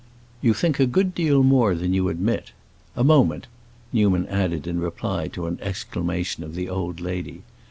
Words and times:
"You 0.41 0.55
think 0.55 0.79
a 0.79 0.87
good 0.87 1.13
deal 1.13 1.43
more 1.43 1.75
than 1.75 1.93
you 1.93 2.09
admit. 2.09 2.53
A 2.95 3.03
moment," 3.03 3.45
Newman 3.93 4.25
added 4.29 4.65
in 4.65 4.79
reply 4.79 5.27
to 5.27 5.45
an 5.45 5.59
exclamation 5.61 6.43
of 6.43 6.55
the 6.55 6.69
old 6.69 6.99
lady. 6.99 7.43